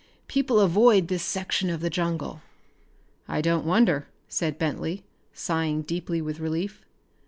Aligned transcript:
People 0.27 0.59
avoid 0.59 1.09
this 1.09 1.21
section 1.21 1.69
of 1.69 1.79
the 1.79 1.91
jungle." 1.91 2.41
"I 3.27 3.39
don't 3.39 3.67
wonder," 3.67 4.07
said 4.27 4.57
Bentley, 4.57 5.03
sighing 5.31 5.83
deeply 5.83 6.23
with 6.23 6.39
relief. 6.39 6.83